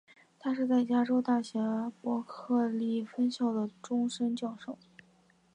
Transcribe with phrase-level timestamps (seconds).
[0.39, 1.59] 他是在加州大学
[2.01, 4.75] 伯克利分校的终身教授。